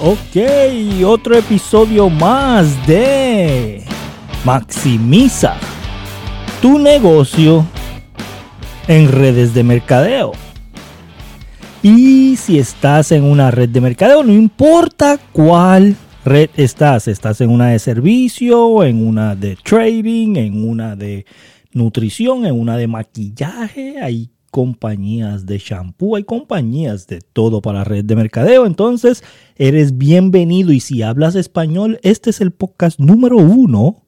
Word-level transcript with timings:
Ok, 0.00 1.04
otro 1.04 1.36
episodio 1.36 2.08
más 2.08 2.86
de 2.86 3.82
Maximiza 4.44 5.56
tu 6.62 6.78
negocio 6.78 7.66
en 8.86 9.10
redes 9.10 9.54
de 9.54 9.64
mercadeo. 9.64 10.32
Y 11.82 12.36
si 12.36 12.60
estás 12.60 13.10
en 13.10 13.24
una 13.24 13.50
red 13.50 13.70
de 13.70 13.80
mercadeo, 13.80 14.22
no 14.22 14.32
importa 14.32 15.18
cuál 15.32 15.96
red 16.24 16.50
estás, 16.56 17.08
estás 17.08 17.40
en 17.40 17.50
una 17.50 17.70
de 17.70 17.80
servicio, 17.80 18.84
en 18.84 19.04
una 19.04 19.34
de 19.34 19.56
trading, 19.56 20.36
en 20.36 20.68
una 20.68 20.94
de 20.94 21.26
nutrición, 21.72 22.46
en 22.46 22.58
una 22.58 22.76
de 22.76 22.86
maquillaje, 22.86 23.96
hay 24.00 24.30
compañías 24.50 25.46
de 25.46 25.58
shampoo, 25.58 26.16
hay 26.16 26.24
compañías 26.24 27.06
de 27.06 27.20
todo 27.20 27.60
para 27.60 27.84
red 27.84 28.04
de 28.04 28.16
mercadeo. 28.16 28.66
Entonces, 28.66 29.22
eres 29.56 29.98
bienvenido 29.98 30.72
y 30.72 30.80
si 30.80 31.02
hablas 31.02 31.34
español, 31.34 31.98
este 32.02 32.30
es 32.30 32.40
el 32.40 32.50
podcast 32.50 32.98
número 32.98 33.36
uno 33.36 34.02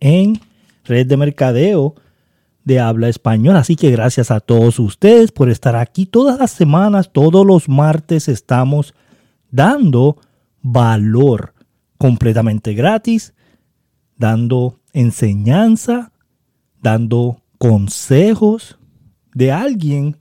en 0.00 0.40
red 0.84 1.06
de 1.06 1.16
mercadeo 1.16 1.94
de 2.64 2.80
habla 2.80 3.08
español. 3.08 3.56
Así 3.56 3.76
que 3.76 3.90
gracias 3.90 4.30
a 4.30 4.40
todos 4.40 4.78
ustedes 4.78 5.32
por 5.32 5.50
estar 5.50 5.76
aquí 5.76 6.06
todas 6.06 6.38
las 6.38 6.50
semanas, 6.50 7.12
todos 7.12 7.46
los 7.46 7.68
martes 7.68 8.28
estamos 8.28 8.94
dando 9.50 10.18
valor 10.62 11.54
completamente 11.98 12.74
gratis, 12.74 13.34
dando 14.16 14.80
enseñanza, 14.92 16.12
dando 16.82 17.42
consejos 17.58 18.78
de 19.36 19.52
alguien 19.52 20.16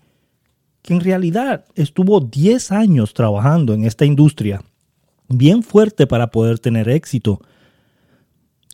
que 0.81 0.93
en 0.93 0.99
realidad 0.99 1.63
estuvo 1.73 2.19
10 2.19 2.73
años 2.73 3.13
trabajando 3.13 3.73
en 3.73 3.85
esta 3.85 4.03
industria, 4.03 4.61
bien 5.29 5.63
fuerte 5.63 6.05
para 6.05 6.31
poder 6.31 6.59
tener 6.59 6.89
éxito. 6.89 7.39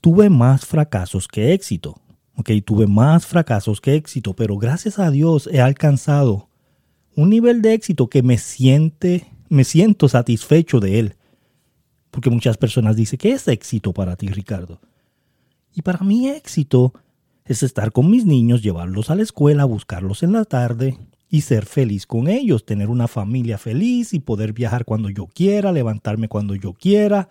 Tuve 0.01 0.31
más 0.31 0.65
fracasos 0.65 1.27
que 1.27 1.53
éxito. 1.53 2.01
Ok, 2.35 2.49
tuve 2.65 2.87
más 2.87 3.27
fracasos 3.27 3.79
que 3.79 3.93
éxito, 3.93 4.33
pero 4.35 4.57
gracias 4.57 4.97
a 4.97 5.11
Dios 5.11 5.47
he 5.51 5.61
alcanzado 5.61 6.49
un 7.15 7.29
nivel 7.29 7.61
de 7.61 7.75
éxito 7.75 8.09
que 8.09 8.23
me 8.23 8.39
siente, 8.39 9.27
me 9.47 9.63
siento 9.63 10.09
satisfecho 10.09 10.79
de 10.79 10.97
él. 10.97 11.15
Porque 12.09 12.31
muchas 12.31 12.57
personas 12.57 12.95
dicen, 12.95 13.19
¿qué 13.19 13.33
es 13.33 13.47
éxito 13.47 13.93
para 13.93 14.15
ti, 14.15 14.27
Ricardo? 14.29 14.81
Y 15.75 15.83
para 15.83 15.99
mí 15.99 16.29
éxito 16.29 16.95
es 17.51 17.63
estar 17.63 17.91
con 17.91 18.09
mis 18.09 18.25
niños, 18.25 18.63
llevarlos 18.63 19.09
a 19.09 19.15
la 19.15 19.23
escuela, 19.23 19.65
buscarlos 19.65 20.23
en 20.23 20.33
la 20.33 20.45
tarde 20.45 20.97
y 21.29 21.41
ser 21.41 21.65
feliz 21.65 22.05
con 22.05 22.27
ellos, 22.27 22.65
tener 22.65 22.89
una 22.89 23.07
familia 23.07 23.57
feliz 23.57 24.13
y 24.13 24.19
poder 24.19 24.53
viajar 24.53 24.85
cuando 24.85 25.09
yo 25.09 25.27
quiera, 25.27 25.71
levantarme 25.71 26.27
cuando 26.27 26.55
yo 26.55 26.73
quiera, 26.73 27.29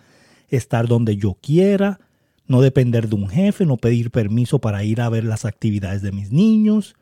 estar 0.49 0.89
donde 0.89 1.17
yo 1.17 1.35
quiera, 1.35 2.01
no 2.47 2.61
depender 2.63 3.09
de 3.09 3.15
un 3.15 3.29
jefe, 3.29 3.67
no 3.67 3.77
pedir 3.77 4.11
permiso 4.11 4.59
para 4.59 4.85
ir 4.85 5.01
a 5.01 5.09
ver 5.09 5.25
las 5.25 5.45
actividades 5.45 6.03
de 6.03 6.13
mis 6.13 6.33
niños. 6.33 6.97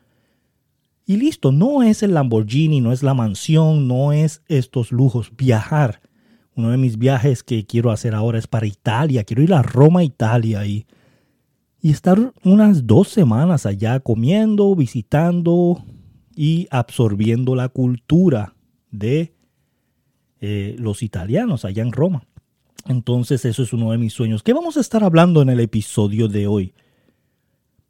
Y 1.05 1.17
listo, 1.17 1.51
no 1.51 1.83
es 1.83 2.03
el 2.03 2.13
Lamborghini, 2.13 2.81
no 2.81 2.91
es 2.91 3.01
la 3.01 3.13
mansión, 3.13 3.87
no 3.87 4.13
es 4.13 4.43
estos 4.47 4.91
lujos, 4.91 5.31
viajar. 5.35 6.01
Uno 6.55 6.69
de 6.71 6.77
mis 6.77 6.97
viajes 6.97 7.43
que 7.43 7.65
quiero 7.65 7.91
hacer 7.91 8.13
ahora 8.13 8.37
es 8.37 8.47
para 8.47 8.67
Italia, 8.67 9.23
quiero 9.23 9.41
ir 9.41 9.53
a 9.53 9.61
Roma, 9.61 10.03
Italia 10.03 10.65
y 10.65 10.85
y 11.81 11.91
estar 11.91 12.33
unas 12.43 12.85
dos 12.85 13.07
semanas 13.07 13.65
allá 13.65 13.99
comiendo, 13.99 14.75
visitando 14.75 15.83
y 16.35 16.67
absorbiendo 16.71 17.55
la 17.55 17.69
cultura 17.69 18.55
de 18.91 19.33
eh, 20.41 20.75
los 20.77 21.03
italianos 21.03 21.65
allá 21.65 21.83
en 21.83 21.91
Roma. 21.91 22.23
Entonces 22.87 23.45
eso 23.45 23.63
es 23.63 23.73
uno 23.73 23.91
de 23.91 23.97
mis 23.97 24.13
sueños. 24.13 24.43
¿Qué 24.43 24.53
vamos 24.53 24.77
a 24.77 24.81
estar 24.81 25.03
hablando 25.03 25.41
en 25.41 25.49
el 25.49 25.59
episodio 25.59 26.27
de 26.27 26.47
hoy? 26.47 26.73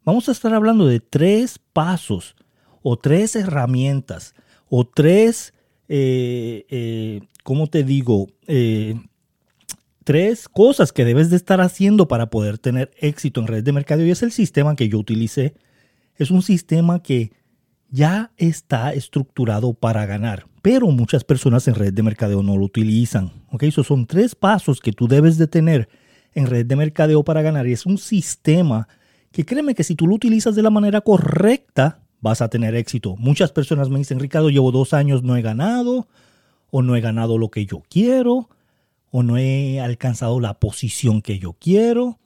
Vamos 0.04 0.28
a 0.28 0.32
estar 0.32 0.54
hablando 0.54 0.86
de 0.86 1.00
tres 1.00 1.58
pasos 1.72 2.36
o 2.82 2.96
tres 2.96 3.36
herramientas 3.36 4.34
o 4.68 4.86
tres, 4.86 5.52
eh, 5.88 6.64
eh, 6.68 7.20
¿cómo 7.42 7.66
te 7.66 7.84
digo? 7.84 8.28
Tres 10.04 10.48
cosas 10.48 10.92
que 10.92 11.04
debes 11.04 11.30
de 11.30 11.36
estar 11.36 11.60
haciendo 11.60 12.08
para 12.08 12.30
poder 12.30 12.58
tener 12.58 12.90
éxito 12.98 13.40
en 13.40 13.46
redes 13.46 13.64
de 13.64 13.72
mercado 13.72 14.04
y 14.04 14.10
es 14.10 14.22
el 14.22 14.32
sistema 14.32 14.76
que 14.76 14.88
yo 14.88 14.98
utilicé. 14.98 15.54
Es 16.16 16.30
un 16.30 16.42
sistema 16.42 17.02
que 17.02 17.32
ya 17.90 18.30
está 18.36 18.92
estructurado 18.92 19.74
para 19.74 20.06
ganar, 20.06 20.46
pero 20.62 20.86
muchas 20.88 21.24
personas 21.24 21.66
en 21.68 21.74
redes 21.74 21.94
de 21.94 22.02
mercadeo 22.02 22.42
no 22.42 22.56
lo 22.56 22.64
utilizan. 22.64 23.32
¿ok? 23.50 23.64
Esos 23.64 23.86
son 23.86 24.06
tres 24.06 24.34
pasos 24.34 24.80
que 24.80 24.92
tú 24.92 25.08
debes 25.08 25.38
de 25.38 25.46
tener 25.46 25.88
en 26.34 26.46
red 26.46 26.66
de 26.66 26.76
mercadeo 26.76 27.24
para 27.24 27.42
ganar 27.42 27.66
y 27.66 27.72
es 27.72 27.86
un 27.86 27.98
sistema 27.98 28.86
que 29.32 29.44
créeme 29.44 29.74
que 29.74 29.84
si 29.84 29.94
tú 29.94 30.06
lo 30.06 30.14
utilizas 30.14 30.54
de 30.54 30.62
la 30.62 30.70
manera 30.70 31.00
correcta 31.00 32.00
vas 32.20 32.42
a 32.42 32.48
tener 32.48 32.74
éxito. 32.74 33.16
Muchas 33.16 33.50
personas 33.50 33.88
me 33.88 33.98
dicen, 33.98 34.20
Ricardo, 34.20 34.50
llevo 34.50 34.70
dos 34.70 34.92
años, 34.92 35.22
no 35.22 35.36
he 35.36 35.42
ganado 35.42 36.06
o 36.70 36.82
no 36.82 36.94
he 36.94 37.00
ganado 37.00 37.38
lo 37.38 37.50
que 37.50 37.66
yo 37.66 37.82
quiero 37.88 38.48
o 39.10 39.22
no 39.22 39.36
he 39.36 39.80
alcanzado 39.80 40.40
la 40.40 40.54
posición 40.54 41.22
que 41.22 41.38
yo 41.38 41.54
quiero. 41.54 42.18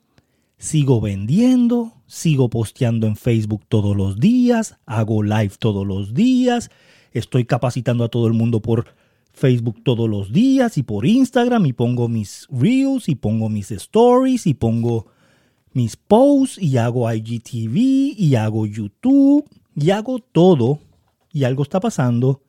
Sigo 0.57 1.01
vendiendo, 1.01 1.93
sigo 2.07 2.49
posteando 2.49 3.07
en 3.07 3.15
Facebook 3.15 3.63
todos 3.67 3.95
los 3.95 4.19
días, 4.19 4.77
hago 4.85 5.21
live 5.21 5.53
todos 5.59 5.85
los 5.85 6.13
días, 6.13 6.69
estoy 7.11 7.45
capacitando 7.45 8.03
a 8.05 8.09
todo 8.09 8.27
el 8.27 8.33
mundo 8.33 8.61
por 8.61 8.85
Facebook 9.33 9.83
todos 9.83 10.09
los 10.09 10.31
días 10.31 10.77
y 10.77 10.83
por 10.83 11.05
Instagram 11.05 11.65
y 11.65 11.73
pongo 11.73 12.07
mis 12.07 12.47
reels 12.49 13.09
y 13.09 13.15
pongo 13.15 13.49
mis 13.49 13.69
stories 13.71 14.47
y 14.47 14.53
pongo 14.53 15.07
mis 15.73 15.97
posts 15.97 16.57
y 16.57 16.77
hago 16.77 17.11
IGTV 17.11 18.17
y 18.17 18.35
hago 18.35 18.65
YouTube 18.65 19.45
y 19.75 19.89
hago 19.89 20.19
todo 20.19 20.79
y 21.33 21.43
algo 21.43 21.63
está 21.63 21.81
pasando 21.81 22.41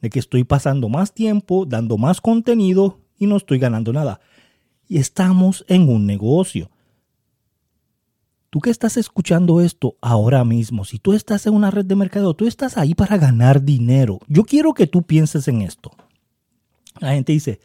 de 0.00 0.10
que 0.10 0.18
estoy 0.18 0.42
pasando 0.42 0.88
más 0.88 1.14
tiempo 1.14 1.66
dando 1.66 1.98
más 1.98 2.20
contenido 2.20 2.98
y 3.18 3.26
no 3.26 3.36
estoy 3.36 3.58
ganando 3.58 3.92
nada. 3.92 4.20
Y 4.88 4.98
estamos 4.98 5.64
en 5.68 5.88
un 5.88 6.06
negocio. 6.06 6.70
Tú 8.50 8.60
que 8.60 8.70
estás 8.70 8.96
escuchando 8.96 9.60
esto 9.60 9.96
ahora 10.00 10.44
mismo, 10.44 10.84
si 10.84 10.98
tú 10.98 11.12
estás 11.12 11.46
en 11.46 11.54
una 11.54 11.70
red 11.70 11.86
de 11.86 11.96
mercado, 11.96 12.34
tú 12.34 12.46
estás 12.46 12.78
ahí 12.78 12.94
para 12.94 13.16
ganar 13.18 13.64
dinero. 13.64 14.20
Yo 14.28 14.44
quiero 14.44 14.74
que 14.74 14.86
tú 14.86 15.02
pienses 15.02 15.48
en 15.48 15.62
esto. 15.62 15.90
La 17.00 17.14
gente 17.14 17.32
dice, 17.32 17.58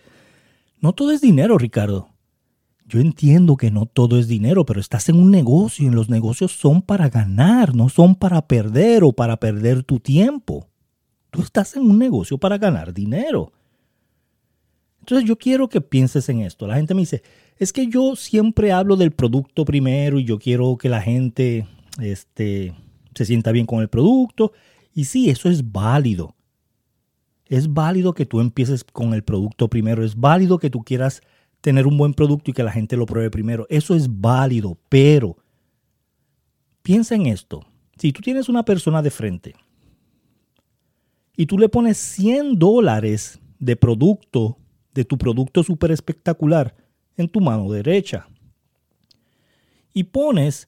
no 0.80 0.94
todo 0.94 1.12
es 1.12 1.22
dinero, 1.22 1.58
Ricardo. 1.58 2.10
Yo 2.86 3.00
entiendo 3.00 3.56
que 3.56 3.70
no 3.70 3.86
todo 3.86 4.18
es 4.18 4.28
dinero, 4.28 4.66
pero 4.66 4.80
estás 4.80 5.10
en 5.10 5.18
un 5.18 5.30
negocio 5.30 5.88
y 5.88 5.92
los 5.92 6.10
negocios 6.10 6.54
son 6.54 6.82
para 6.82 7.08
ganar, 7.08 7.76
no 7.76 7.88
son 7.90 8.16
para 8.16 8.48
perder 8.48 9.04
o 9.04 9.12
para 9.12 9.38
perder 9.38 9.84
tu 9.84 10.00
tiempo. 10.00 10.70
Tú 11.30 11.44
estás 11.44 11.76
en 11.76 11.84
un 11.84 12.00
negocio 12.00 12.40
para 12.40 12.58
ganar 12.58 12.96
dinero. 12.96 13.52
Entonces 15.00 15.28
yo 15.28 15.38
quiero 15.38 15.70
que 15.70 15.82
pienses 15.82 16.30
en 16.30 16.42
esto. 16.42 16.68
La 16.68 16.76
gente 16.76 16.94
me 16.94 17.02
dice, 17.02 17.24
es 17.58 17.74
que 17.74 17.88
yo 17.88 18.16
siempre 18.16 18.72
hablo 18.72 18.96
del 18.96 19.12
producto 19.12 19.66
primero 19.66 20.20
y 20.20 20.26
yo 20.26 20.40
quiero 20.40 20.78
que 20.78 20.90
la 20.90 21.02
gente 21.02 21.68
este, 22.02 22.74
se 23.16 23.26
sienta 23.26 23.52
bien 23.52 23.66
con 23.66 23.82
el 23.82 23.90
producto. 23.90 24.52
Y 24.94 25.06
sí, 25.06 25.30
eso 25.30 25.50
es 25.50 25.72
válido. 25.72 26.36
Es 27.48 27.74
válido 27.74 28.14
que 28.14 28.26
tú 28.26 28.42
empieces 28.42 28.84
con 28.84 29.14
el 29.14 29.24
producto 29.24 29.68
primero. 29.68 30.04
Es 30.04 30.16
válido 30.16 30.60
que 30.60 30.70
tú 30.70 30.84
quieras 30.84 31.22
tener 31.62 31.88
un 31.88 31.98
buen 31.98 32.14
producto 32.14 32.52
y 32.52 32.54
que 32.54 32.64
la 32.64 32.72
gente 32.72 32.96
lo 32.96 33.06
pruebe 33.06 33.32
primero. 33.32 33.66
Eso 33.70 33.96
es 33.96 34.08
válido, 34.22 34.78
pero 34.88 35.36
piensa 36.84 37.16
en 37.16 37.26
esto. 37.26 37.66
Si 37.98 38.14
tú 38.14 38.22
tienes 38.22 38.48
una 38.50 38.64
persona 38.64 39.02
de 39.02 39.12
frente 39.12 39.56
y 41.36 41.46
tú 41.48 41.58
le 41.58 41.70
pones 41.70 41.98
100 41.98 42.60
dólares 42.60 43.40
de 43.58 43.76
producto 43.76 44.59
de 44.94 45.06
tu 45.06 45.18
producto 45.18 45.64
súper 45.64 45.92
espectacular 45.92 46.76
en 47.18 47.30
tu 47.30 47.42
mano 47.42 47.72
derecha. 47.72 48.28
Y 49.94 50.06
pones 50.06 50.68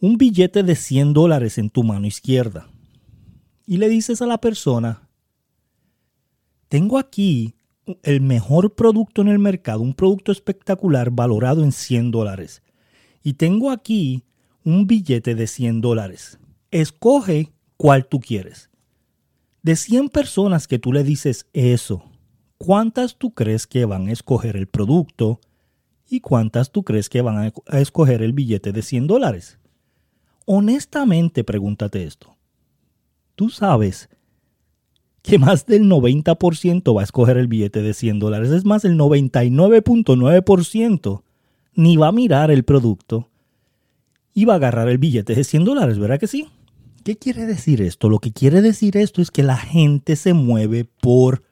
un 0.00 0.16
billete 0.16 0.62
de 0.62 0.74
100 0.74 1.12
dólares 1.12 1.58
en 1.58 1.70
tu 1.70 1.82
mano 1.82 2.06
izquierda. 2.06 2.68
Y 3.66 3.76
le 3.76 3.88
dices 3.88 4.22
a 4.22 4.26
la 4.26 4.38
persona, 4.38 5.08
tengo 6.68 6.98
aquí 6.98 7.54
el 8.02 8.20
mejor 8.20 8.74
producto 8.74 9.22
en 9.22 9.28
el 9.28 9.38
mercado, 9.38 9.80
un 9.80 9.94
producto 9.94 10.32
espectacular 10.32 11.10
valorado 11.10 11.62
en 11.62 11.72
100 11.72 12.10
dólares. 12.10 12.62
Y 13.22 13.34
tengo 13.34 13.70
aquí 13.70 14.24
un 14.64 14.86
billete 14.86 15.34
de 15.34 15.46
100 15.46 15.80
dólares. 15.80 16.38
Escoge 16.70 17.52
cuál 17.76 18.06
tú 18.06 18.20
quieres. 18.20 18.70
De 19.62 19.76
100 19.76 20.08
personas 20.08 20.66
que 20.66 20.78
tú 20.78 20.92
le 20.92 21.04
dices 21.04 21.46
eso, 21.52 22.09
¿cuántas 22.60 23.16
tú 23.16 23.32
crees 23.32 23.66
que 23.66 23.86
van 23.86 24.08
a 24.08 24.12
escoger 24.12 24.54
el 24.54 24.68
producto 24.68 25.40
y 26.08 26.20
cuántas 26.20 26.70
tú 26.70 26.84
crees 26.84 27.08
que 27.08 27.22
van 27.22 27.52
a 27.66 27.80
escoger 27.80 28.22
el 28.22 28.34
billete 28.34 28.72
de 28.72 28.82
100 28.82 29.06
dólares? 29.06 29.58
Honestamente, 30.44 31.42
pregúntate 31.42 32.04
esto. 32.04 32.36
¿Tú 33.34 33.48
sabes 33.48 34.10
que 35.22 35.38
más 35.38 35.64
del 35.66 35.84
90% 35.84 36.94
va 36.94 37.00
a 37.00 37.04
escoger 37.04 37.38
el 37.38 37.46
billete 37.46 37.80
de 37.82 37.94
100 37.94 38.18
dólares. 38.18 38.50
Es 38.50 38.64
más, 38.64 38.84
el 38.84 38.98
99.9% 38.98 41.22
ni 41.74 41.96
va 41.96 42.08
a 42.08 42.12
mirar 42.12 42.50
el 42.50 42.64
producto 42.64 43.28
y 44.34 44.44
va 44.44 44.54
a 44.54 44.56
agarrar 44.56 44.88
el 44.88 44.98
billete 44.98 45.34
de 45.34 45.44
100 45.44 45.64
dólares, 45.64 45.98
¿verdad 45.98 46.18
que 46.18 46.26
sí? 46.26 46.48
¿Qué 47.04 47.16
quiere 47.16 47.46
decir 47.46 47.80
esto? 47.80 48.10
Lo 48.10 48.18
que 48.18 48.32
quiere 48.32 48.62
decir 48.62 48.96
esto 48.96 49.22
es 49.22 49.30
que 49.30 49.42
la 49.42 49.56
gente 49.56 50.16
se 50.16 50.34
mueve 50.34 50.84
por 50.84 51.42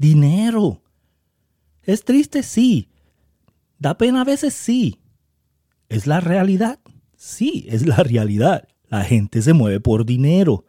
dinero. 0.00 0.82
¿Es 1.82 2.04
triste? 2.04 2.42
Sí. 2.42 2.88
¿Da 3.78 3.98
pena 3.98 4.22
a 4.22 4.24
veces? 4.24 4.54
Sí. 4.54 4.98
¿Es 5.90 6.06
la 6.06 6.20
realidad? 6.20 6.80
Sí, 7.16 7.66
es 7.68 7.86
la 7.86 7.96
realidad. 7.96 8.66
La 8.88 9.04
gente 9.04 9.42
se 9.42 9.52
mueve 9.52 9.78
por 9.78 10.06
dinero. 10.06 10.64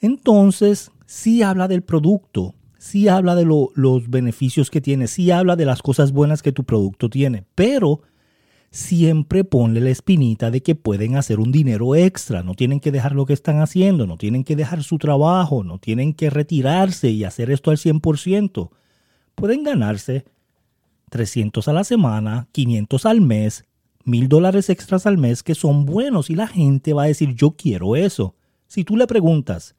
Entonces, 0.00 0.90
sí 1.06 1.42
habla 1.42 1.68
del 1.68 1.82
producto, 1.82 2.56
sí 2.76 3.06
habla 3.06 3.36
de 3.36 3.44
los 3.44 4.10
beneficios 4.10 4.68
que 4.68 4.80
tiene, 4.80 5.06
sí 5.06 5.30
habla 5.30 5.54
de 5.54 5.64
las 5.64 5.80
cosas 5.80 6.10
buenas 6.10 6.42
que 6.42 6.52
tu 6.52 6.64
producto 6.64 7.08
tiene, 7.08 7.44
pero 7.54 8.02
siempre 8.76 9.42
ponle 9.42 9.80
la 9.80 9.88
espinita 9.88 10.50
de 10.50 10.62
que 10.62 10.74
pueden 10.74 11.16
hacer 11.16 11.40
un 11.40 11.50
dinero 11.50 11.94
extra, 11.94 12.42
no 12.42 12.54
tienen 12.54 12.78
que 12.78 12.92
dejar 12.92 13.12
lo 13.12 13.24
que 13.24 13.32
están 13.32 13.60
haciendo, 13.60 14.06
no 14.06 14.18
tienen 14.18 14.44
que 14.44 14.54
dejar 14.54 14.82
su 14.82 14.98
trabajo, 14.98 15.64
no 15.64 15.78
tienen 15.78 16.12
que 16.12 16.28
retirarse 16.28 17.08
y 17.08 17.24
hacer 17.24 17.50
esto 17.50 17.70
al 17.70 17.78
100%. 17.78 18.68
Pueden 19.34 19.64
ganarse 19.64 20.26
300 21.08 21.66
a 21.68 21.72
la 21.72 21.84
semana, 21.84 22.48
500 22.52 23.06
al 23.06 23.22
mes, 23.22 23.64
mil 24.04 24.28
dólares 24.28 24.68
extras 24.68 25.06
al 25.06 25.16
mes 25.16 25.42
que 25.42 25.54
son 25.54 25.86
buenos 25.86 26.28
y 26.28 26.34
la 26.34 26.46
gente 26.46 26.92
va 26.92 27.04
a 27.04 27.06
decir 27.06 27.34
yo 27.34 27.52
quiero 27.52 27.96
eso. 27.96 28.34
Si 28.66 28.84
tú 28.84 28.98
le 28.98 29.06
preguntas 29.06 29.74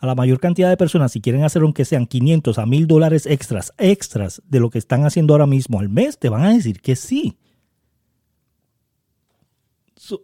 a 0.00 0.06
la 0.06 0.14
mayor 0.14 0.40
cantidad 0.40 0.70
de 0.70 0.78
personas 0.78 1.12
si 1.12 1.20
quieren 1.20 1.44
hacer 1.44 1.60
aunque 1.60 1.84
sean 1.84 2.06
500 2.06 2.58
a 2.58 2.64
1000 2.64 2.86
dólares 2.86 3.26
extras, 3.26 3.74
extras 3.76 4.42
de 4.48 4.58
lo 4.58 4.70
que 4.70 4.78
están 4.78 5.04
haciendo 5.04 5.34
ahora 5.34 5.46
mismo 5.46 5.78
al 5.78 5.90
mes, 5.90 6.18
te 6.18 6.30
van 6.30 6.42
a 6.42 6.54
decir 6.54 6.80
que 6.80 6.96
sí. 6.96 7.36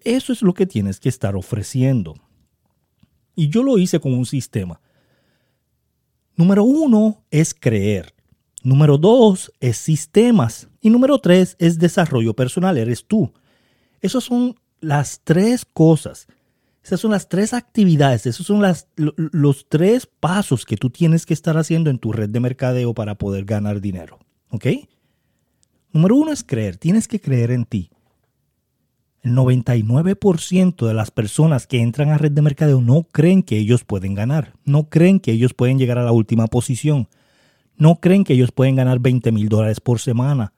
eso 0.03 0.33
es 0.33 0.43
lo 0.43 0.55
que 0.55 0.67
tienes 0.67 0.99
que 0.99 1.11
estar 1.11 1.37
ofreciendo. 1.37 2.15
Y 3.35 3.51
yo 3.51 3.63
lo 3.63 3.77
hice 3.77 4.01
con 4.01 4.15
un 4.15 4.25
sistema. 4.25 4.81
Número 6.37 6.65
uno 6.65 7.23
es 7.31 7.53
creer. 7.53 8.15
Número 8.63 8.97
dos 8.97 9.53
es 9.61 9.77
sistemas. 9.77 10.69
Y 10.81 10.89
número 10.89 11.19
tres 11.19 11.55
es 11.59 11.79
desarrollo 11.79 12.35
personal, 12.35 12.79
eres 12.79 13.07
tú. 13.07 13.31
Esas 14.01 14.25
son 14.25 14.57
las 14.81 15.21
tres 15.23 15.67
cosas 15.67 16.27
esas 16.87 17.01
son 17.01 17.11
las 17.11 17.29
tres 17.29 17.53
actividades, 17.53 18.27
esos 18.27 18.47
son 18.47 18.63
los 18.95 19.67
tres 19.69 20.07
pasos 20.07 20.65
que 20.65 20.77
tú 20.77 20.89
tienes 20.89 21.27
que 21.27 21.35
estar 21.35 21.59
haciendo 21.59 21.91
en 21.91 21.99
tu 21.99 22.13
red 22.13 22.29
de 22.29 22.39
mercadeo 22.39 22.95
para 22.95 23.17
poder 23.17 23.45
ganar 23.45 23.81
dinero. 23.81 24.21
¿Ok? 24.51 24.67
Número 25.91 26.15
uno 26.15 26.31
es 26.31 26.45
creer, 26.45 26.77
tienes 26.77 27.09
que 27.09 27.21
creer 27.21 27.51
en 27.51 27.65
ti. 27.65 27.91
El 29.23 29.35
99% 29.35 30.87
de 30.87 30.95
las 30.95 31.11
personas 31.11 31.67
que 31.67 31.81
entran 31.81 32.11
a 32.11 32.19
red 32.19 32.31
de 32.31 32.43
mercadeo 32.43 32.81
no 32.81 33.03
creen 33.03 33.43
que 33.43 33.59
ellos 33.59 33.83
pueden 33.83 34.15
ganar, 34.15 34.53
no 34.65 34.89
creen 34.89 35.19
que 35.19 35.33
ellos 35.33 35.55
pueden 35.55 35.81
llegar 35.81 35.99
a 35.99 36.05
la 36.05 36.13
última 36.13 36.47
posición, 36.47 37.09
no 37.77 37.97
creen 37.97 38.23
que 38.23 38.35
ellos 38.35 38.53
pueden 38.53 38.77
ganar 38.77 39.01
20 39.01 39.33
mil 39.33 39.49
dólares 39.49 39.81
por 39.81 39.99
semana, 39.99 40.53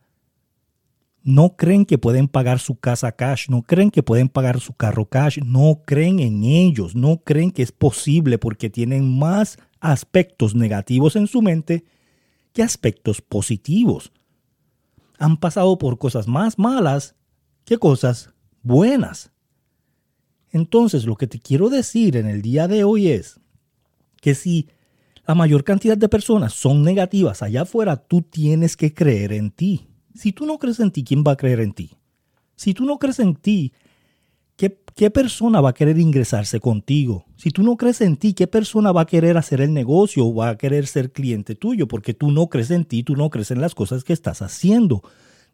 no 1.29 1.57
creen 1.57 1.85
que 1.85 1.99
pueden 1.99 2.27
pagar 2.27 2.59
su 2.59 2.77
casa 2.77 3.13
cash, 3.13 3.51
no 3.51 3.63
creen 3.63 3.91
que 3.91 4.03
pueden 4.03 4.31
pagar 4.31 4.61
su 4.61 4.73
carro 4.73 5.11
cash, 5.11 5.39
no 5.45 5.83
creen 5.85 6.21
en 6.21 6.43
ellos, 6.43 6.97
no 6.97 7.19
creen 7.19 7.51
que 7.51 7.63
es 7.63 7.71
posible 7.71 8.39
porque 8.39 8.71
tienen 8.71 9.19
más 9.19 9.59
aspectos 9.79 10.55
negativos 10.55 11.17
en 11.17 11.27
su 11.27 11.43
mente 11.43 11.85
que 12.55 12.63
aspectos 12.63 13.21
positivos. 13.21 14.11
Han 15.19 15.37
pasado 15.37 15.77
por 15.77 15.99
cosas 15.99 16.27
más 16.29 16.59
malas 16.59 17.15
que 17.67 17.77
cosas 17.77 18.33
buenas. 18.63 19.31
Entonces 20.51 21.05
lo 21.05 21.17
que 21.17 21.27
te 21.27 21.41
quiero 21.41 21.69
decir 21.69 22.17
en 22.17 22.27
el 22.27 22.41
día 22.41 22.69
de 22.69 22.85
hoy 22.85 23.09
es 23.09 23.39
que 24.23 24.35
si 24.35 24.67
la 25.27 25.35
mayor 25.35 25.63
cantidad 25.63 25.99
de 25.99 26.09
personas 26.09 26.55
son 26.55 26.83
negativas 26.83 27.43
allá 27.43 27.63
afuera, 27.63 27.97
tú 27.97 28.23
tienes 28.23 28.79
que 28.79 28.95
creer 28.95 29.35
en 29.35 29.51
ti. 29.51 29.89
Si 30.15 30.33
tú 30.33 30.47
no 30.47 30.59
crees 30.59 30.81
en 30.81 30.91
ti, 30.91 31.05
¿quién 31.05 31.25
va 31.27 31.33
a 31.33 31.37
creer 31.37 31.61
en 31.61 31.73
ti? 31.73 31.91
Si 32.57 32.75
tú 32.75 32.85
no 32.85 32.99
crees 32.99 33.21
en 33.21 33.37
ti, 33.37 33.73
¿qué, 34.57 35.11
persona 35.11 35.61
va 35.61 35.71
a 35.71 35.75
querer 35.75 35.99
ingresarse 35.99 36.59
contigo? 36.59 37.25
Si 37.37 37.51
tú 37.51 37.63
no 37.63 37.77
crees 37.77 38.01
en 38.01 38.17
ti, 38.17 38.35
¿qué 38.35 38.47
persona 38.47 38.91
va 38.91 39.03
a 39.03 39.07
querer 39.07 39.37
hacer 39.37 39.61
el 39.61 39.73
negocio 39.73 40.27
o 40.27 40.35
va 40.35 40.51
a 40.51 40.59
querer 40.59 40.87
ser 40.87 41.13
cliente 41.13 41.55
tuyo? 41.55 41.87
Porque 41.87 42.15
tú 42.15 42.33
no 42.33 42.49
crees 42.49 42.71
en 42.73 42.85
ti, 42.85 43.05
tú 43.05 43.15
no 43.15 43.31
crees 43.31 43.53
en 43.53 43.61
las 43.61 43.75
cosas 43.75 44.03
que 44.03 44.13
estás 44.13 44.43
haciendo. 44.43 45.03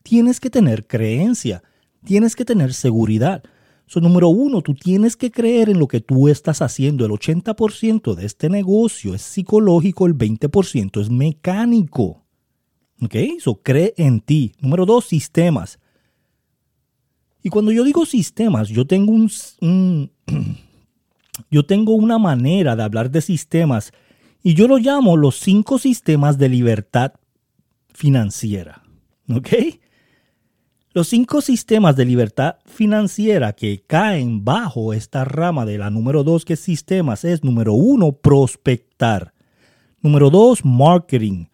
Tienes 0.02 0.40
que 0.40 0.48
tener 0.48 0.86
creencia, 0.86 1.62
tienes 2.04 2.34
que 2.36 2.46
tener 2.46 2.72
seguridad. 2.72 3.42
So, 3.86 4.00
número 4.00 4.28
uno, 4.28 4.62
tú 4.62 4.74
tienes 4.74 5.14
que 5.14 5.30
creer 5.30 5.68
en 5.68 5.78
lo 5.78 5.88
que 5.88 6.00
tú 6.00 6.28
estás 6.28 6.62
haciendo. 6.62 7.04
El 7.04 7.12
80% 7.12 8.14
de 8.14 8.24
este 8.24 8.48
negocio 8.48 9.14
es 9.14 9.20
psicológico, 9.20 10.06
el 10.06 10.16
20% 10.16 11.02
es 11.02 11.10
mecánico. 11.10 12.23
¿Ok? 13.02 13.14
So, 13.40 13.62
cree 13.62 13.94
en 13.96 14.20
ti. 14.20 14.52
Número 14.60 14.86
dos, 14.86 15.04
sistemas. 15.04 15.78
Y 17.42 17.50
cuando 17.50 17.72
yo 17.72 17.84
digo 17.84 18.06
sistemas, 18.06 18.68
yo 18.68 18.86
tengo 18.86 19.12
un, 19.12 20.10
yo 21.50 21.66
tengo 21.66 21.94
una 21.94 22.18
manera 22.18 22.74
de 22.74 22.82
hablar 22.82 23.10
de 23.10 23.20
sistemas 23.20 23.92
y 24.42 24.54
yo 24.54 24.66
lo 24.66 24.78
llamo 24.78 25.16
los 25.16 25.36
cinco 25.36 25.78
sistemas 25.78 26.38
de 26.38 26.48
libertad 26.48 27.12
financiera. 27.92 28.82
¿Ok? 29.28 29.48
Los 30.94 31.08
cinco 31.08 31.40
sistemas 31.40 31.96
de 31.96 32.04
libertad 32.04 32.56
financiera 32.66 33.52
que 33.52 33.82
caen 33.86 34.44
bajo 34.44 34.92
esta 34.92 35.24
rama 35.24 35.66
de 35.66 35.76
la 35.76 35.90
número 35.90 36.22
dos, 36.24 36.44
que 36.44 36.52
es 36.52 36.60
sistemas, 36.60 37.24
es 37.24 37.42
número 37.42 37.72
uno, 37.72 38.12
prospectar. 38.12 39.34
Número 40.00 40.30
dos, 40.30 40.64
marketing. 40.64 41.46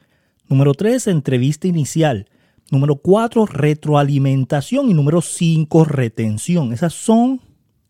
Número 0.50 0.74
3, 0.74 1.06
entrevista 1.06 1.68
inicial. 1.68 2.28
Número 2.72 2.96
4, 2.96 3.46
retroalimentación. 3.46 4.90
Y 4.90 4.94
número 4.94 5.22
5, 5.22 5.84
retención. 5.84 6.72
Esas 6.72 6.92
son 6.92 7.40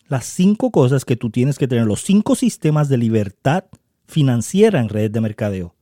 las 0.09 0.27
cinco 0.27 0.71
cosas 0.71 1.07
que 1.07 1.17
tú 1.17 1.31
tienes 1.31 1.57
que 1.57 1.67
tener, 1.67 1.87
los 1.87 2.03
cinco 2.03 2.35
sistemas 2.35 2.91
de 2.91 2.99
libertad 2.99 3.65
financiera 4.07 4.79
en 4.79 4.91
redes 4.91 5.11
de 5.11 5.21
mercadeo. 5.23 5.75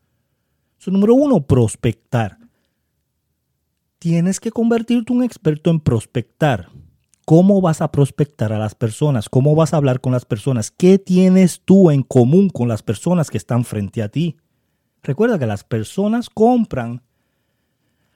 So, 0.77 0.93
número 0.93 1.15
uno, 1.15 1.45
prospectar. 1.47 2.39
Tienes 3.99 4.39
que 4.39 4.53
convertirte 4.53 5.13
un 5.13 5.25
experto 5.25 5.71
en 5.71 5.81
prospectar. 5.81 6.69
¿Cómo 7.25 7.61
vas 7.61 7.81
a 7.81 7.91
prospectar 7.91 8.53
a 8.53 8.59
las 8.59 8.77
personas? 8.77 9.29
¿Cómo 9.29 9.57
vas 9.57 9.75
a 9.75 9.79
hablar 9.79 10.01
con 10.01 10.13
las 10.13 10.25
personas? 10.25 10.71
¿Qué 10.71 10.99
tienes 10.99 11.61
tú 11.65 11.91
en 11.91 12.05
común 12.05 12.51
con 12.51 12.69
las 12.69 12.85
personas 12.85 13.31
que 13.31 13.39
están 13.39 13.65
frente 13.65 14.01
a 14.01 14.09
ti? 14.11 14.37
Recuerda 15.03 15.39
que 15.39 15.47
las 15.47 15.65
personas 15.65 16.29
compran 16.31 17.03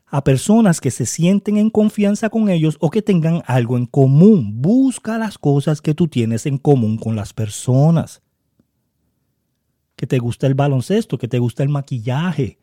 a 0.07 0.23
personas 0.25 0.83
que 0.83 0.91
se 0.91 1.07
sienten 1.07 1.57
en 1.57 1.71
confianza 1.71 2.29
con 2.29 2.51
ellos 2.51 2.77
o 2.81 2.91
que 2.91 3.01
tengan 3.01 3.43
algo 3.47 3.79
en 3.79 3.87
común. 3.87 4.61
Busca 4.61 5.17
las 5.17 5.39
cosas 5.39 5.81
que 5.81 5.95
tú 5.95 6.07
tienes 6.07 6.45
en 6.45 6.59
común 6.59 6.99
con 6.99 7.17
las 7.17 7.33
personas. 7.33 8.21
Que 9.97 10.07
te 10.07 10.19
gusta 10.19 10.47
el 10.47 10.55
baloncesto, 10.55 11.17
que 11.17 11.29
te 11.29 11.39
gusta 11.39 11.63
el 11.63 11.71
maquillaje, 11.71 12.59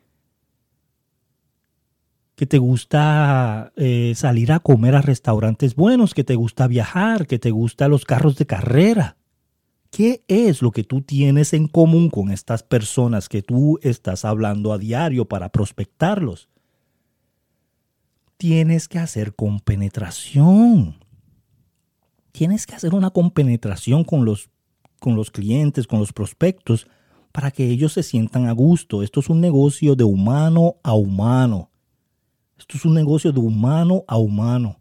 que 2.36 2.46
te 2.46 2.58
gusta 2.58 3.72
eh, 3.76 4.12
salir 4.14 4.52
a 4.52 4.60
comer 4.60 4.94
a 4.94 5.02
restaurantes 5.02 5.74
buenos, 5.74 6.14
que 6.14 6.24
te 6.24 6.36
gusta 6.36 6.68
viajar, 6.68 7.26
que 7.26 7.38
te 7.38 7.50
gustan 7.50 7.90
los 7.90 8.04
carros 8.04 8.36
de 8.36 8.46
carrera. 8.46 9.16
¿Qué 9.90 10.22
es 10.28 10.62
lo 10.62 10.70
que 10.70 10.84
tú 10.84 11.02
tienes 11.02 11.52
en 11.52 11.66
común 11.66 12.10
con 12.10 12.30
estas 12.30 12.62
personas 12.62 13.28
que 13.28 13.42
tú 13.42 13.78
estás 13.82 14.24
hablando 14.24 14.72
a 14.72 14.78
diario 14.78 15.24
para 15.24 15.50
prospectarlos? 15.50 16.48
Tienes 18.36 18.86
que 18.86 19.00
hacer 19.00 19.34
compenetración. 19.34 21.04
Tienes 22.30 22.66
que 22.66 22.76
hacer 22.76 22.94
una 22.94 23.10
compenetración 23.10 24.04
con 24.04 24.24
los, 24.24 24.48
con 25.00 25.16
los 25.16 25.32
clientes, 25.32 25.88
con 25.88 25.98
los 25.98 26.12
prospectos, 26.12 26.86
para 27.32 27.50
que 27.50 27.68
ellos 27.68 27.92
se 27.92 28.04
sientan 28.04 28.46
a 28.46 28.52
gusto. 28.52 29.02
Esto 29.02 29.18
es 29.18 29.28
un 29.28 29.40
negocio 29.40 29.96
de 29.96 30.04
humano 30.04 30.76
a 30.84 30.94
humano. 30.94 31.68
Esto 32.56 32.76
es 32.76 32.84
un 32.84 32.94
negocio 32.94 33.32
de 33.32 33.40
humano 33.40 34.04
a 34.06 34.18
humano 34.18 34.79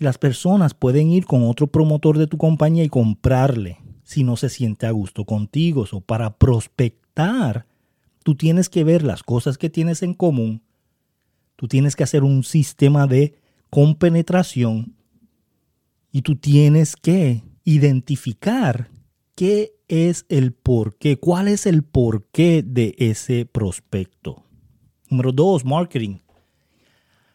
las 0.00 0.18
personas 0.18 0.74
pueden 0.74 1.10
ir 1.10 1.26
con 1.26 1.48
otro 1.48 1.68
promotor 1.68 2.18
de 2.18 2.26
tu 2.26 2.38
compañía 2.38 2.82
y 2.82 2.88
comprarle 2.88 3.78
si 4.02 4.24
no 4.24 4.36
se 4.36 4.48
siente 4.48 4.86
a 4.86 4.90
gusto 4.90 5.24
contigo. 5.24 5.84
O 5.92 6.00
para 6.00 6.38
prospectar, 6.38 7.66
tú 8.24 8.34
tienes 8.34 8.68
que 8.68 8.82
ver 8.82 9.04
las 9.04 9.22
cosas 9.22 9.58
que 9.58 9.70
tienes 9.70 10.02
en 10.02 10.14
común. 10.14 10.62
Tú 11.54 11.68
tienes 11.68 11.94
que 11.94 12.02
hacer 12.02 12.24
un 12.24 12.42
sistema 12.42 13.06
de 13.06 13.36
compenetración 13.68 14.94
y 16.10 16.22
tú 16.22 16.34
tienes 16.36 16.96
que 16.96 17.44
identificar 17.64 18.90
qué 19.34 19.74
es 19.86 20.24
el 20.28 20.52
porqué? 20.52 21.18
¿Cuál 21.18 21.48
es 21.48 21.66
el 21.66 21.82
porqué 21.82 22.62
de 22.62 22.94
ese 22.98 23.44
prospecto? 23.44 24.44
Número 25.10 25.32
dos, 25.32 25.64
marketing. 25.64 26.20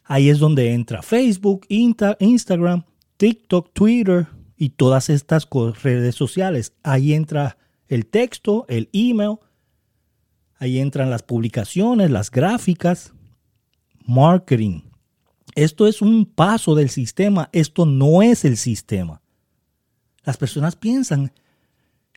Ahí 0.05 0.29
es 0.29 0.39
donde 0.39 0.71
entra 0.73 1.01
Facebook, 1.01 1.65
Instagram, 1.67 2.83
TikTok, 3.17 3.73
Twitter 3.73 4.27
y 4.55 4.69
todas 4.69 5.09
estas 5.09 5.47
redes 5.81 6.15
sociales. 6.15 6.73
Ahí 6.83 7.13
entra 7.13 7.57
el 7.87 8.05
texto, 8.05 8.65
el 8.69 8.89
email, 8.93 9.37
ahí 10.57 10.79
entran 10.79 11.09
las 11.09 11.23
publicaciones, 11.23 12.11
las 12.11 12.29
gráficas, 12.29 13.13
marketing. 14.05 14.81
Esto 15.55 15.87
es 15.87 16.01
un 16.01 16.25
paso 16.25 16.75
del 16.75 16.89
sistema, 16.89 17.49
esto 17.51 17.85
no 17.85 18.21
es 18.21 18.45
el 18.45 18.57
sistema. 18.57 19.21
Las 20.23 20.37
personas 20.37 20.75
piensan 20.75 21.31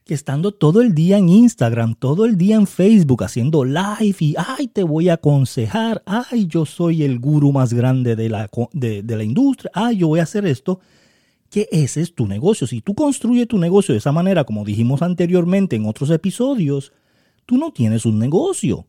que 0.08 0.14
estando 0.14 0.52
todo 0.52 0.80
el 0.80 0.94
día 0.94 1.18
en 1.18 1.28
Instagram, 1.28 1.94
todo 1.94 2.24
el 2.24 2.38
día 2.38 2.56
en 2.56 2.66
Facebook, 2.66 3.22
haciendo 3.24 3.62
live 3.62 4.16
y, 4.20 4.34
ay, 4.38 4.66
te 4.66 4.82
voy 4.82 5.10
a 5.10 5.14
aconsejar, 5.14 6.02
ay, 6.06 6.46
yo 6.46 6.64
soy 6.64 7.02
el 7.02 7.18
gurú 7.18 7.52
más 7.52 7.74
grande 7.74 8.16
de 8.16 8.30
la, 8.30 8.48
de, 8.72 9.02
la 9.04 9.22
industria, 9.22 9.70
ay, 9.74 9.98
yo 9.98 10.08
voy 10.08 10.20
a 10.20 10.22
hacer 10.22 10.46
esto, 10.46 10.80
que 11.50 11.68
ese 11.70 12.00
es 12.00 12.14
tu 12.14 12.26
negocio. 12.26 12.66
Si 12.66 12.80
tú 12.80 12.94
construyes 12.94 13.48
tu 13.48 13.58
negocio 13.58 13.92
de 13.92 13.98
esa 13.98 14.10
manera, 14.10 14.44
como 14.44 14.64
dijimos 14.64 15.02
anteriormente 15.02 15.76
en 15.76 15.84
otros 15.84 16.08
episodios, 16.08 16.90
tú 17.44 17.58
no 17.58 17.70
tienes 17.70 18.06
un 18.06 18.18
negocio. 18.18 18.86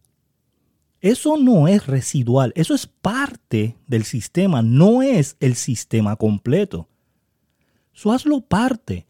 Eso 1.02 1.36
no 1.36 1.68
es 1.68 1.86
residual, 1.86 2.54
eso 2.56 2.74
es 2.74 2.88
parte 2.88 3.76
del 3.88 4.06
sistema, 4.06 4.62
no 4.62 5.02
es 5.02 5.36
el 5.42 5.56
sistema 5.56 6.16
completo. 6.16 6.88
Eso 7.94 8.14
hazlo 8.14 8.40
parte. 8.40 9.09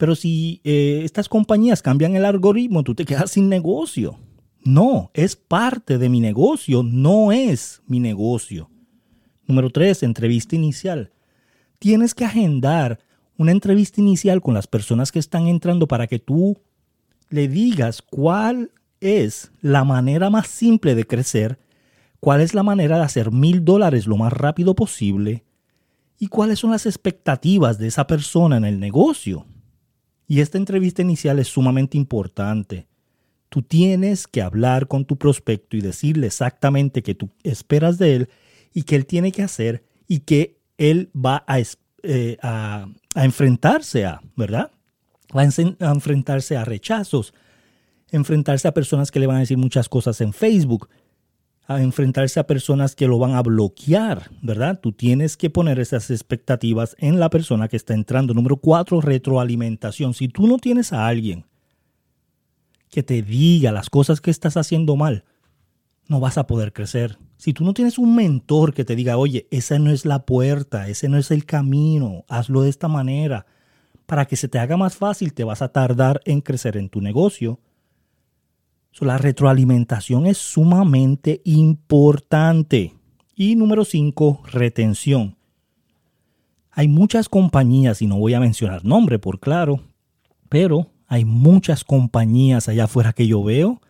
Pero 0.00 0.14
si 0.14 0.62
eh, 0.64 1.02
estas 1.04 1.28
compañías 1.28 1.82
cambian 1.82 2.16
el 2.16 2.24
algoritmo, 2.24 2.82
tú 2.82 2.94
te 2.94 3.04
quedas 3.04 3.32
sin 3.32 3.50
negocio. 3.50 4.18
No, 4.64 5.10
es 5.12 5.36
parte 5.36 5.98
de 5.98 6.08
mi 6.08 6.20
negocio, 6.20 6.82
no 6.82 7.32
es 7.32 7.82
mi 7.86 8.00
negocio. 8.00 8.70
Número 9.46 9.68
tres, 9.68 10.02
entrevista 10.02 10.56
inicial. 10.56 11.12
Tienes 11.78 12.14
que 12.14 12.24
agendar 12.24 13.00
una 13.36 13.52
entrevista 13.52 14.00
inicial 14.00 14.40
con 14.40 14.54
las 14.54 14.66
personas 14.66 15.12
que 15.12 15.18
están 15.18 15.48
entrando 15.48 15.86
para 15.86 16.06
que 16.06 16.18
tú 16.18 16.56
le 17.28 17.46
digas 17.46 18.00
cuál 18.00 18.70
es 19.00 19.52
la 19.60 19.84
manera 19.84 20.30
más 20.30 20.48
simple 20.48 20.94
de 20.94 21.06
crecer, 21.06 21.58
cuál 22.20 22.40
es 22.40 22.54
la 22.54 22.62
manera 22.62 22.96
de 22.96 23.04
hacer 23.04 23.32
mil 23.32 23.66
dólares 23.66 24.06
lo 24.06 24.16
más 24.16 24.32
rápido 24.32 24.74
posible 24.74 25.44
y 26.18 26.28
cuáles 26.28 26.58
son 26.58 26.70
las 26.70 26.86
expectativas 26.86 27.76
de 27.76 27.88
esa 27.88 28.06
persona 28.06 28.56
en 28.56 28.64
el 28.64 28.80
negocio. 28.80 29.44
Y 30.30 30.42
esta 30.42 30.58
entrevista 30.58 31.02
inicial 31.02 31.40
es 31.40 31.48
sumamente 31.48 31.98
importante. 31.98 32.86
Tú 33.48 33.62
tienes 33.62 34.28
que 34.28 34.42
hablar 34.42 34.86
con 34.86 35.04
tu 35.04 35.18
prospecto 35.18 35.76
y 35.76 35.80
decirle 35.80 36.28
exactamente 36.28 37.02
qué 37.02 37.16
tú 37.16 37.30
esperas 37.42 37.98
de 37.98 38.14
él 38.14 38.28
y 38.72 38.84
qué 38.84 38.94
él 38.94 39.06
tiene 39.06 39.32
que 39.32 39.42
hacer 39.42 39.82
y 40.06 40.20
qué 40.20 40.60
él 40.78 41.10
va 41.16 41.42
a, 41.48 41.58
eh, 41.58 42.36
enfrentarse 43.16 44.06
a, 44.06 44.20
¿verdad? 44.36 44.70
Va 45.36 45.42
a 45.42 45.90
enfrentarse 45.90 46.56
a 46.56 46.64
rechazos, 46.64 47.34
enfrentarse 48.12 48.68
a 48.68 48.72
personas 48.72 49.10
que 49.10 49.18
le 49.18 49.26
van 49.26 49.38
a 49.38 49.40
decir 49.40 49.58
muchas 49.58 49.88
cosas 49.88 50.20
en 50.20 50.32
Facebook, 50.32 50.88
a 51.70 51.80
enfrentarse 51.80 52.40
a 52.40 52.48
personas 52.48 52.96
que 52.96 53.06
lo 53.06 53.20
van 53.20 53.36
a 53.36 53.42
bloquear, 53.42 54.28
¿verdad? 54.42 54.80
Tú 54.80 54.90
tienes 54.90 55.36
que 55.36 55.50
poner 55.50 55.78
esas 55.78 56.10
expectativas 56.10 56.96
en 56.98 57.20
la 57.20 57.30
persona 57.30 57.68
que 57.68 57.76
está 57.76 57.94
entrando. 57.94 58.34
Número 58.34 58.56
cuatro, 58.56 59.00
retroalimentación. 59.00 60.12
Si 60.12 60.26
tú 60.26 60.48
no 60.48 60.58
tienes 60.58 60.92
a 60.92 61.06
alguien 61.06 61.46
que 62.90 63.04
te 63.04 63.22
diga 63.22 63.70
las 63.70 63.88
cosas 63.88 64.20
que 64.20 64.32
estás 64.32 64.56
haciendo 64.56 64.96
mal, 64.96 65.22
no 66.08 66.18
vas 66.18 66.38
a 66.38 66.48
poder 66.48 66.72
crecer. 66.72 67.18
Si 67.36 67.52
tú 67.52 67.62
no 67.62 67.72
tienes 67.72 67.98
un 67.98 68.16
mentor 68.16 68.74
que 68.74 68.84
te 68.84 68.96
diga, 68.96 69.16
oye, 69.16 69.46
esa 69.52 69.78
no 69.78 69.92
es 69.92 70.04
la 70.04 70.26
puerta, 70.26 70.88
ese 70.88 71.08
no 71.08 71.18
es 71.18 71.30
el 71.30 71.44
camino, 71.44 72.24
hazlo 72.28 72.62
de 72.62 72.70
esta 72.70 72.88
manera, 72.88 73.46
para 74.06 74.24
que 74.24 74.34
se 74.34 74.48
te 74.48 74.58
haga 74.58 74.76
más 74.76 74.96
fácil, 74.96 75.34
te 75.34 75.44
vas 75.44 75.62
a 75.62 75.68
tardar 75.68 76.20
en 76.24 76.40
crecer 76.40 76.76
en 76.76 76.88
tu 76.88 77.00
negocio 77.00 77.60
la 78.98 79.18
retroalimentación 79.18 80.26
es 80.26 80.38
sumamente 80.38 81.40
importante. 81.44 82.94
Y 83.34 83.56
número 83.56 83.84
5, 83.84 84.42
retención. 84.52 85.36
Hay 86.70 86.88
muchas 86.88 87.28
compañías, 87.28 88.02
y 88.02 88.06
no 88.06 88.18
voy 88.18 88.34
a 88.34 88.40
mencionar 88.40 88.84
nombre 88.84 89.18
por 89.18 89.40
claro, 89.40 89.80
pero 90.48 90.88
hay 91.06 91.24
muchas 91.24 91.84
compañías 91.84 92.68
allá 92.68 92.84
afuera 92.84 93.12
que 93.12 93.26
yo 93.26 93.42
veo 93.42 93.80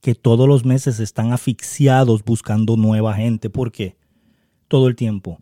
que 0.00 0.14
todos 0.14 0.48
los 0.48 0.64
meses 0.64 1.00
están 1.00 1.32
asfixiados 1.32 2.24
buscando 2.24 2.76
nueva 2.76 3.14
gente. 3.14 3.50
¿Por 3.50 3.70
qué? 3.70 3.96
Todo 4.68 4.88
el 4.88 4.96
tiempo. 4.96 5.38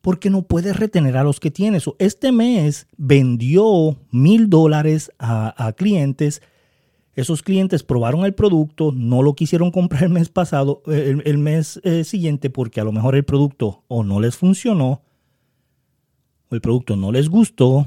Porque 0.00 0.30
no 0.30 0.42
puedes 0.42 0.76
retener 0.78 1.16
a 1.16 1.24
los 1.24 1.40
que 1.40 1.50
tienes. 1.50 1.84
Este 1.98 2.30
mes 2.30 2.86
vendió 2.96 3.98
mil 4.10 4.48
dólares 4.48 5.10
a, 5.18 5.66
a 5.66 5.72
clientes 5.72 6.40
esos 7.14 7.42
clientes 7.42 7.82
probaron 7.82 8.24
el 8.24 8.34
producto, 8.34 8.92
no 8.92 9.22
lo 9.22 9.34
quisieron 9.34 9.70
comprar 9.70 10.04
el 10.04 10.10
mes 10.10 10.28
pasado, 10.28 10.82
el, 10.86 11.38
mes 11.38 11.80
eh, 11.84 12.04
siguiente, 12.04 12.50
porque 12.50 12.80
a 12.80 12.84
lo 12.84 12.92
mejor 12.92 13.16
el 13.16 13.24
producto 13.24 13.84
o 13.88 14.04
no 14.04 14.20
les 14.20 14.36
funcionó, 14.36 15.02
o 16.48 16.54
el 16.54 16.60
producto 16.60 16.96
no 16.96 17.12
les 17.12 17.28
gustó, 17.28 17.86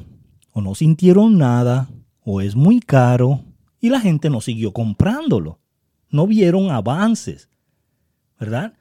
o 0.52 0.62
no 0.62 0.76
sintieron 0.76 1.38
nada, 1.38 1.90
o 2.24 2.42
es 2.42 2.56
muy 2.56 2.80
caro, 2.80 3.42
y 3.80 3.90
la 3.90 4.00
gente 4.00 4.30
no 4.30 4.40
siguió 4.40 4.72
comprándolo. 4.72 5.60
No 6.10 6.28
vieron 6.28 6.70
avances, 6.70 7.50
¿verdad? 8.40 8.74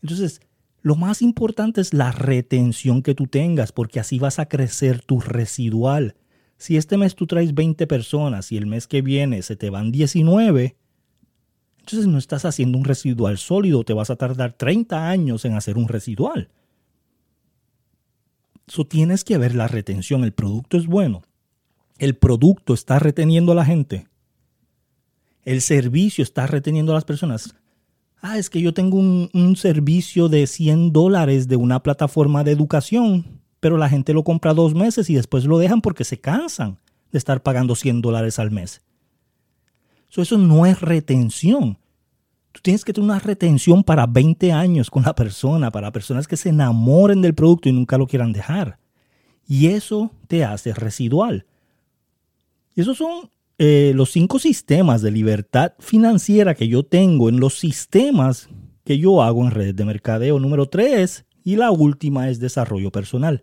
Entonces, 0.00 0.40
lo 0.80 0.94
más 0.94 1.22
importante 1.22 1.80
es 1.80 1.92
la 1.92 2.12
retención 2.12 3.02
que 3.02 3.14
tú 3.14 3.26
tengas, 3.26 3.72
porque 3.72 4.00
así 4.00 4.18
vas 4.18 4.38
a 4.38 4.46
crecer 4.46 5.02
tu 5.02 5.20
residual. 5.20 6.14
Si 6.58 6.76
este 6.76 6.96
mes 6.96 7.14
tú 7.14 7.26
traes 7.26 7.54
20 7.54 7.86
personas 7.86 8.52
y 8.52 8.56
el 8.56 8.66
mes 8.66 8.86
que 8.86 9.00
viene 9.00 9.42
se 9.42 9.56
te 9.56 9.70
van 9.70 9.92
19, 9.92 10.76
entonces 11.78 12.06
no 12.06 12.18
estás 12.18 12.44
haciendo 12.44 12.76
un 12.76 12.84
residual 12.84 13.38
sólido, 13.38 13.84
te 13.84 13.94
vas 13.94 14.10
a 14.10 14.16
tardar 14.16 14.52
30 14.52 15.08
años 15.08 15.44
en 15.44 15.54
hacer 15.54 15.78
un 15.78 15.88
residual. 15.88 16.50
Eso 18.66 18.84
tienes 18.84 19.24
que 19.24 19.38
ver 19.38 19.54
la 19.54 19.68
retención. 19.68 20.24
El 20.24 20.32
producto 20.32 20.76
es 20.76 20.86
bueno. 20.86 21.22
El 21.96 22.16
producto 22.16 22.74
está 22.74 22.98
reteniendo 22.98 23.52
a 23.52 23.54
la 23.54 23.64
gente. 23.64 24.06
El 25.44 25.62
servicio 25.62 26.22
está 26.22 26.46
reteniendo 26.46 26.92
a 26.92 26.96
las 26.96 27.04
personas. 27.04 27.54
Ah, 28.20 28.36
es 28.36 28.50
que 28.50 28.60
yo 28.60 28.74
tengo 28.74 28.98
un, 28.98 29.56
servicio 29.56 30.28
de 30.28 30.46
100 30.46 30.92
dólares 30.92 31.48
de 31.48 31.56
una 31.56 31.82
plataforma 31.82 32.44
de 32.44 32.50
educación 32.50 33.40
pero 33.60 33.76
la 33.76 33.88
gente 33.88 34.12
lo 34.12 34.24
compra 34.24 34.54
dos 34.54 34.74
meses 34.74 35.10
y 35.10 35.14
después 35.14 35.44
lo 35.44 35.58
dejan 35.58 35.80
porque 35.80 36.04
se 36.04 36.20
cansan 36.20 36.78
de 37.10 37.18
estar 37.18 37.42
pagando 37.42 37.74
100 37.74 38.00
dólares 38.00 38.38
al 38.38 38.50
mes. 38.50 38.82
eso 40.16 40.38
no 40.38 40.66
es 40.66 40.80
retención. 40.80 41.78
Tú 42.52 42.60
tienes 42.62 42.84
que 42.84 42.92
tener 42.92 43.10
una 43.10 43.18
retención 43.18 43.84
para 43.84 44.06
20 44.06 44.52
años 44.52 44.90
con 44.90 45.02
la 45.02 45.14
persona, 45.14 45.70
para 45.70 45.92
personas 45.92 46.26
que 46.26 46.36
se 46.36 46.48
enamoren 46.48 47.20
del 47.20 47.34
producto 47.34 47.68
y 47.68 47.72
nunca 47.72 47.98
lo 47.98 48.06
quieran 48.06 48.32
dejar. 48.32 48.78
Y 49.46 49.68
eso 49.68 50.10
te 50.26 50.44
hace 50.44 50.74
residual. 50.74 51.46
Y 52.74 52.82
esos 52.82 52.98
son 52.98 53.30
eh, 53.58 53.92
los 53.94 54.10
cinco 54.10 54.38
sistemas 54.38 55.02
de 55.02 55.10
libertad 55.10 55.72
financiera 55.78 56.54
que 56.54 56.68
yo 56.68 56.84
tengo 56.84 57.28
en 57.28 57.40
los 57.40 57.58
sistemas 57.58 58.48
que 58.84 58.98
yo 58.98 59.22
hago 59.22 59.44
en 59.44 59.50
redes 59.50 59.76
de 59.76 59.84
mercadeo. 59.84 60.38
Número 60.38 60.68
tres, 60.68 61.26
y 61.48 61.56
la 61.56 61.70
última 61.70 62.28
es 62.28 62.40
desarrollo 62.40 62.92
personal. 62.92 63.42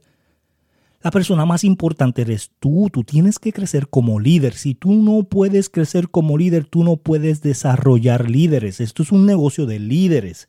La 1.01 1.09
persona 1.09 1.43
más 1.47 1.63
importante 1.63 2.21
eres 2.21 2.51
tú, 2.59 2.88
tú 2.93 3.03
tienes 3.03 3.39
que 3.39 3.51
crecer 3.51 3.88
como 3.88 4.19
líder. 4.19 4.53
Si 4.53 4.75
tú 4.75 4.93
no 4.93 5.24
puedes 5.24 5.69
crecer 5.69 6.09
como 6.09 6.38
líder, 6.38 6.65
tú 6.65 6.83
no 6.83 6.97
puedes 6.97 7.41
desarrollar 7.41 8.29
líderes. 8.29 8.79
Esto 8.79 9.01
es 9.01 9.12
un 9.12 9.25
negocio 9.25 9.65
de 9.65 9.79
líderes. 9.79 10.47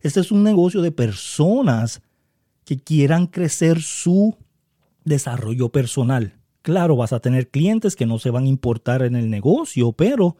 Este 0.00 0.18
es 0.18 0.32
un 0.32 0.42
negocio 0.42 0.82
de 0.82 0.90
personas 0.90 2.02
que 2.64 2.76
quieran 2.80 3.28
crecer 3.28 3.82
su 3.82 4.36
desarrollo 5.04 5.68
personal. 5.68 6.40
Claro, 6.62 6.96
vas 6.96 7.12
a 7.12 7.20
tener 7.20 7.50
clientes 7.50 7.94
que 7.94 8.06
no 8.06 8.18
se 8.18 8.30
van 8.30 8.46
a 8.46 8.48
importar 8.48 9.02
en 9.02 9.14
el 9.14 9.30
negocio, 9.30 9.92
pero 9.92 10.38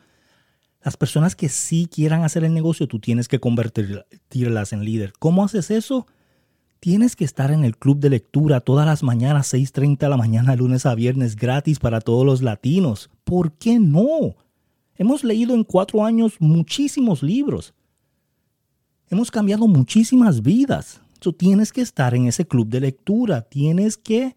las 0.82 0.96
personas 0.96 1.36
que 1.36 1.48
sí 1.48 1.88
quieran 1.88 2.24
hacer 2.24 2.42
el 2.42 2.54
negocio, 2.54 2.88
tú 2.88 2.98
tienes 2.98 3.28
que 3.28 3.38
convertirlas 3.38 4.72
en 4.72 4.84
líder. 4.84 5.12
¿Cómo 5.20 5.44
haces 5.44 5.70
eso? 5.70 6.08
Tienes 6.80 7.14
que 7.14 7.24
estar 7.24 7.50
en 7.50 7.64
el 7.64 7.76
club 7.76 7.98
de 7.98 8.08
lectura 8.08 8.60
todas 8.60 8.86
las 8.86 9.02
mañanas, 9.02 9.52
6.30 9.52 9.98
de 9.98 10.08
la 10.08 10.16
mañana, 10.16 10.56
lunes 10.56 10.86
a 10.86 10.94
viernes, 10.94 11.36
gratis 11.36 11.78
para 11.78 12.00
todos 12.00 12.24
los 12.24 12.40
latinos. 12.40 13.10
¿Por 13.24 13.52
qué 13.52 13.78
no? 13.78 14.34
Hemos 14.96 15.22
leído 15.22 15.54
en 15.54 15.64
cuatro 15.64 16.04
años 16.04 16.36
muchísimos 16.40 17.22
libros. 17.22 17.74
Hemos 19.10 19.30
cambiado 19.30 19.68
muchísimas 19.68 20.40
vidas. 20.40 21.02
Tú 21.18 21.34
tienes 21.34 21.70
que 21.70 21.82
estar 21.82 22.14
en 22.14 22.26
ese 22.26 22.46
club 22.46 22.68
de 22.68 22.80
lectura. 22.80 23.42
Tienes 23.42 23.98
que 23.98 24.36